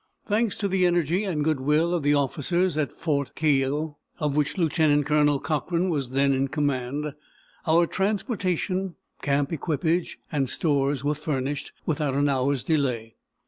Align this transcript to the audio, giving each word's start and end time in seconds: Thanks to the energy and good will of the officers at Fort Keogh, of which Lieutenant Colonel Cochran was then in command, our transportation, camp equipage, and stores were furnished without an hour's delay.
Thanks 0.25 0.57
to 0.57 0.67
the 0.67 0.87
energy 0.87 1.25
and 1.25 1.43
good 1.43 1.59
will 1.59 1.93
of 1.93 2.01
the 2.01 2.15
officers 2.15 2.75
at 2.75 2.91
Fort 2.97 3.35
Keogh, 3.35 3.97
of 4.17 4.35
which 4.35 4.57
Lieutenant 4.57 5.05
Colonel 5.05 5.39
Cochran 5.39 5.91
was 5.91 6.09
then 6.09 6.33
in 6.33 6.47
command, 6.47 7.13
our 7.67 7.85
transportation, 7.85 8.95
camp 9.21 9.53
equipage, 9.53 10.17
and 10.31 10.49
stores 10.49 11.03
were 11.03 11.13
furnished 11.13 11.71
without 11.85 12.15
an 12.15 12.29
hour's 12.29 12.63
delay. 12.63 13.13